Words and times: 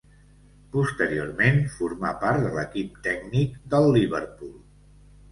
Posteriorment 0.75 1.59
formà 1.73 2.13
part 2.23 2.41
de 2.45 2.53
l'equip 2.55 2.95
tècnic 3.09 3.59
del 3.75 3.85
Liverpool. 3.97 4.57